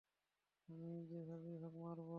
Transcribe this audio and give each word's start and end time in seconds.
আমি 0.69 0.89
যেভাবেই 1.09 1.55
হোক 1.55 1.73
হারবো। 1.81 2.09